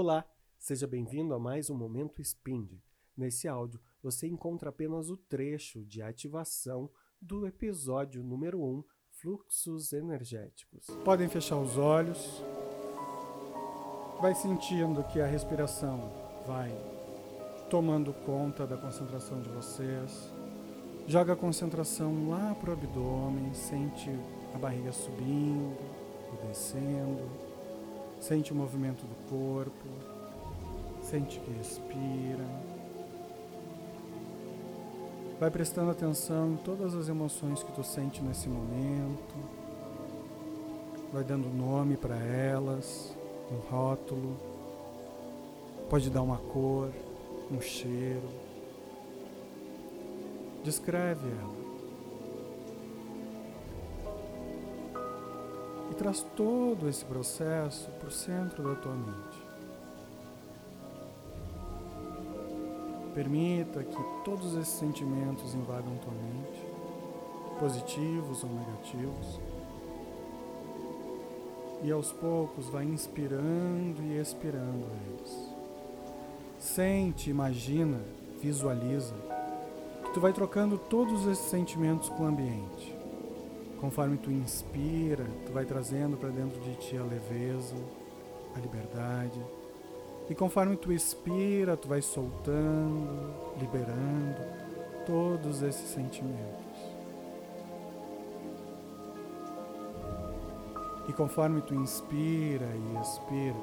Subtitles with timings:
[0.00, 0.24] Olá,
[0.60, 2.70] seja bem-vindo a mais um Momento Spind.
[3.16, 6.88] Nesse áudio, você encontra apenas o trecho de ativação
[7.20, 10.86] do episódio número 1, Fluxos Energéticos.
[11.04, 12.40] Podem fechar os olhos.
[14.20, 16.12] Vai sentindo que a respiração
[16.46, 16.70] vai
[17.68, 20.32] tomando conta da concentração de vocês.
[21.08, 24.10] Joga a concentração lá para o abdômen, sente
[24.54, 25.76] a barriga subindo
[26.32, 27.47] e descendo.
[28.20, 29.86] Sente o movimento do corpo,
[31.02, 32.44] sente que respira.
[35.38, 39.34] Vai prestando atenção em todas as emoções que tu sente nesse momento.
[41.12, 43.16] Vai dando nome para elas,
[43.50, 44.36] um rótulo.
[45.88, 46.90] Pode dar uma cor,
[47.50, 48.28] um cheiro.
[50.64, 51.67] Descreve ela.
[55.98, 59.48] Traz todo esse processo para o centro da tua mente.
[63.14, 66.66] Permita que todos esses sentimentos invadam tua mente,
[67.58, 69.40] positivos ou negativos,
[71.82, 75.52] e aos poucos vai inspirando e expirando eles.
[76.60, 78.00] Sente, imagina,
[78.40, 79.14] visualiza
[80.04, 82.97] que tu vai trocando todos esses sentimentos com o ambiente.
[83.80, 87.76] Conforme tu inspira, tu vai trazendo para dentro de ti a leveza,
[88.56, 89.40] a liberdade.
[90.28, 94.40] E conforme tu expira, tu vai soltando, liberando
[95.06, 96.68] todos esses sentimentos.
[101.08, 103.56] E conforme tu inspira e expira,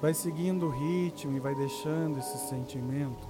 [0.00, 3.28] vai seguindo o ritmo e vai deixando esse sentimento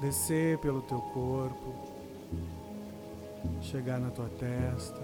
[0.00, 1.74] descer pelo teu corpo,
[3.60, 5.00] chegar na tua testa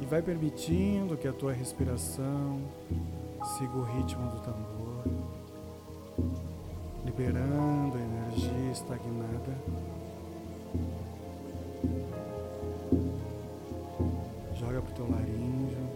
[0.00, 2.60] e vai permitindo que a tua respiração
[3.56, 5.04] siga o ritmo do tambor,
[7.04, 9.58] liberando a energia estagnada.
[14.54, 15.88] Joga pro teu laríngeo.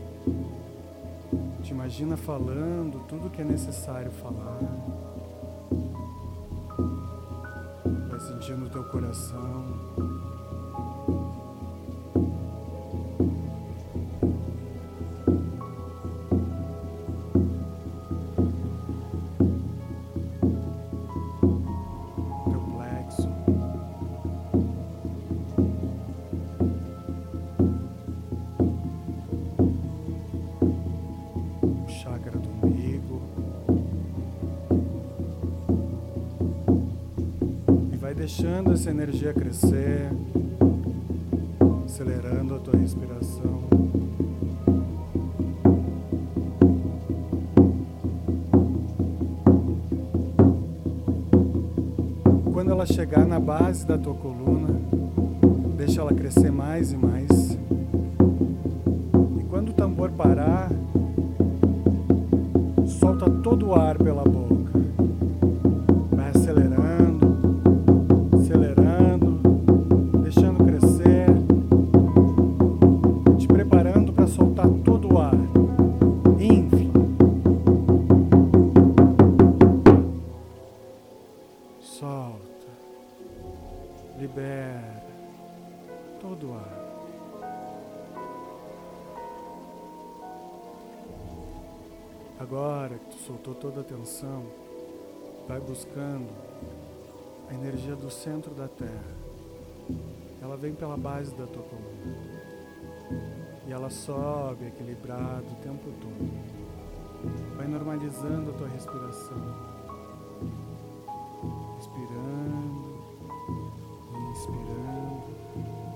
[1.62, 4.58] Te imagina falando tudo que é necessário falar.
[8.08, 10.11] Vai sentindo o teu coração
[38.22, 40.08] deixando essa energia crescer,
[41.84, 43.64] acelerando a tua respiração.
[52.52, 54.68] Quando ela chegar na base da tua coluna,
[55.76, 57.58] deixa ela crescer mais e mais.
[59.36, 60.70] E quando o tambor parar,
[62.86, 64.71] solta todo o ar pela boca.
[92.42, 94.42] Agora que tu soltou toda a tensão,
[95.46, 96.28] vai buscando
[97.48, 99.14] a energia do centro da Terra.
[100.42, 102.42] Ela vem pela base da tua coluna.
[103.64, 107.56] E ela sobe equilibrado o tempo todo.
[107.56, 109.38] Vai normalizando a tua respiração.
[111.76, 112.92] Respirando
[114.32, 115.91] inspirando.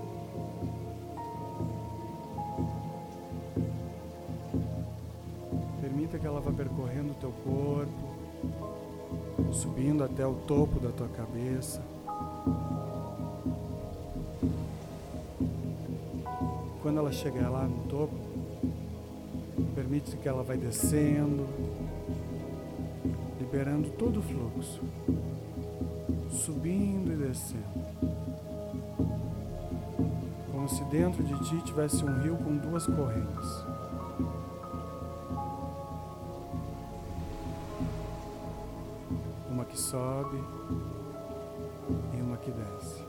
[6.17, 8.17] Que ela vá percorrendo o teu corpo,
[9.51, 11.81] subindo até o topo da tua cabeça.
[16.81, 18.15] Quando ela chegar lá no topo,
[19.75, 21.47] permite que ela vai descendo,
[23.39, 24.81] liberando todo o fluxo,
[26.31, 27.87] subindo e descendo.
[30.51, 33.76] Como se dentro de ti tivesse um rio com duas correntes.
[39.87, 40.43] Sobe
[42.13, 43.01] e uma que desce.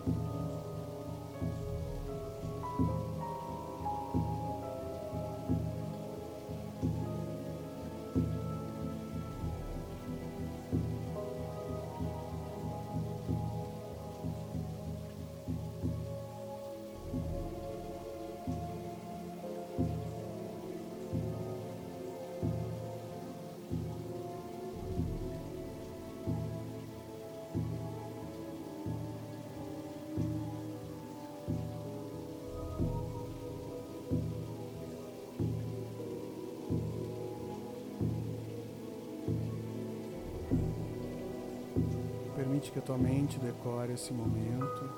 [42.49, 44.91] Permite que a tua mente decore esse momento.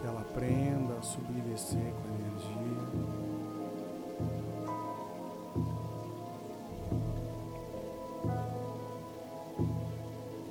[0.00, 2.82] Que ela aprenda a subir e descer com a energia.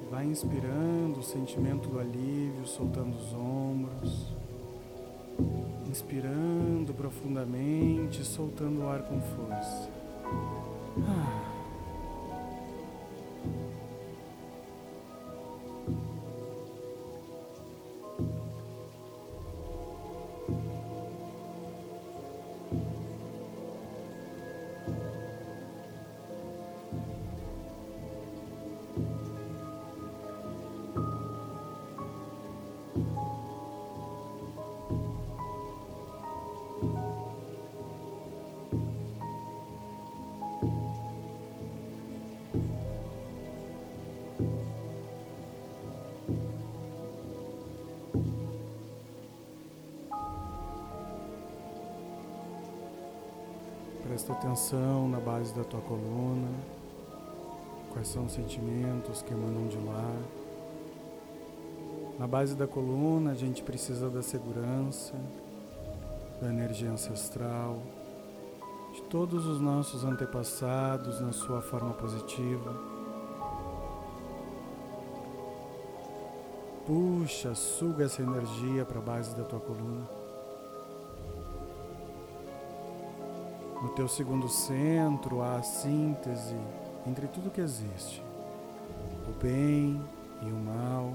[0.09, 4.33] Vai inspirando o sentimento do alívio, soltando os ombros.
[5.89, 9.89] Inspirando profundamente, soltando o ar com força.
[11.06, 11.43] Ah.
[54.25, 56.47] Presta atenção na base da tua coluna.
[57.91, 60.15] Quais são os sentimentos que emanam de lá?
[62.17, 65.13] Na base da coluna, a gente precisa da segurança,
[66.41, 67.79] da energia ancestral,
[68.93, 72.73] de todos os nossos antepassados na sua forma positiva.
[76.85, 80.22] Puxa, suga essa energia para a base da tua coluna.
[83.95, 86.56] Teu segundo centro há a síntese
[87.06, 88.24] entre tudo que existe:
[89.28, 90.01] o bem
[90.42, 91.13] e o mal,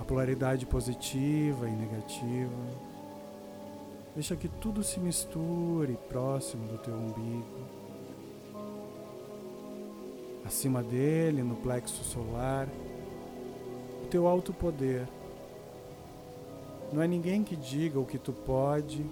[0.00, 2.88] a polaridade positiva e negativa.
[4.14, 7.78] Deixa que tudo se misture próximo do teu umbigo.
[10.44, 12.68] Acima dele, no plexo solar,
[14.02, 15.06] o teu alto poder.
[16.92, 19.04] Não é ninguém que diga o que tu pode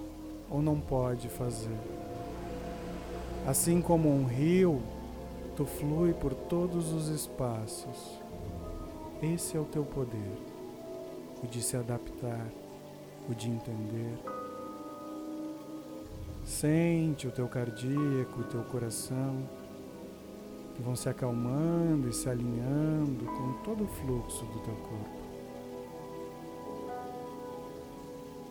[0.50, 2.05] ou não pode fazer.
[3.46, 4.82] Assim como um rio,
[5.54, 8.18] tu flui por todos os espaços.
[9.22, 10.32] Esse é o teu poder,
[11.44, 12.44] o de se adaptar,
[13.30, 14.18] o de entender.
[16.44, 19.48] Sente o teu cardíaco, o teu coração,
[20.74, 25.26] que vão se acalmando e se alinhando com todo o fluxo do teu corpo.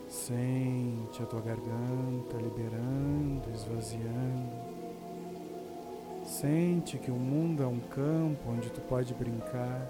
[0.07, 4.74] Sente a tua garganta liberando, esvaziando.
[6.45, 9.81] Sente que o mundo é um campo onde tu pode brincar.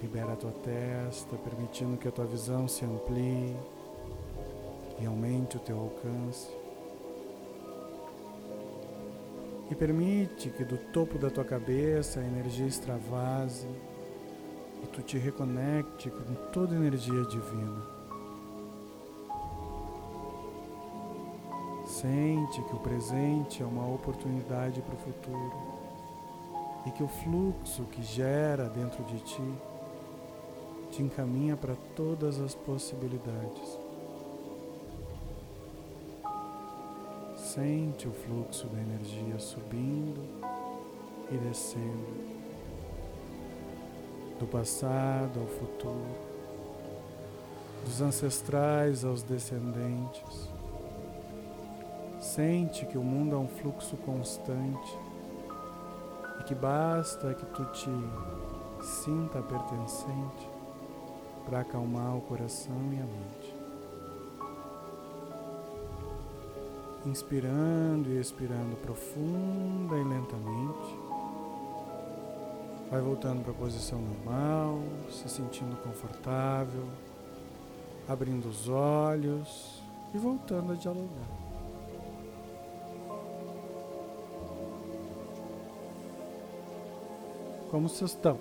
[0.00, 3.56] Libera a tua testa, permitindo que a tua visão se amplie
[5.00, 6.48] e aumente o teu alcance.
[9.68, 13.66] E permite que do topo da tua cabeça a energia extravase
[14.84, 17.97] e tu te reconecte com toda a energia divina.
[22.00, 25.52] Sente que o presente é uma oportunidade para o futuro
[26.86, 29.54] e que o fluxo que gera dentro de ti
[30.92, 33.80] te encaminha para todas as possibilidades.
[37.34, 40.22] Sente o fluxo da energia subindo
[41.32, 42.38] e descendo,
[44.38, 46.14] do passado ao futuro,
[47.84, 50.57] dos ancestrais aos descendentes
[52.28, 54.98] Sente que o mundo é um fluxo constante
[56.38, 57.90] e que basta que tu te
[58.84, 60.46] sinta pertencente
[61.46, 63.56] para acalmar o coração e a mente.
[67.06, 70.98] Inspirando e expirando profunda e lentamente.
[72.90, 74.80] Vai voltando para a posição normal,
[75.10, 76.84] se sentindo confortável,
[78.06, 79.82] abrindo os olhos
[80.14, 81.47] e voltando a dialogar.
[87.70, 88.38] Como vocês estão?